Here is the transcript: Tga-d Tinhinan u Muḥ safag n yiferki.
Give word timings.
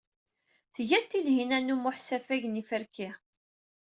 Tga-d 0.73 1.05
Tinhinan 1.11 1.73
u 1.73 1.75
Muḥ 1.77 1.97
safag 2.01 2.43
n 2.47 2.59
yiferki. 2.59 3.09